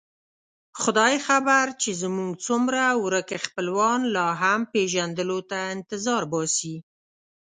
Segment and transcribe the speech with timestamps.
[0.81, 6.75] خدای خبر چې زموږ څومره ورک خپلوان لا هم پېژندلو ته انتظار باسي.